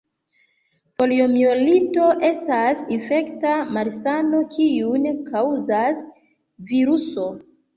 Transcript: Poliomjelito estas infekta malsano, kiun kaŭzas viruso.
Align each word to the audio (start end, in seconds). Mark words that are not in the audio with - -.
Poliomjelito 1.01 2.07
estas 2.29 2.81
infekta 2.97 3.53
malsano, 3.77 4.41
kiun 4.57 5.07
kaŭzas 5.29 6.03
viruso. 6.73 7.29